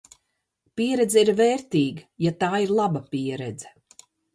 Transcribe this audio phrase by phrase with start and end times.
[0.81, 3.77] Pieredze ir vērtīga, ja tā ir laba pieredze.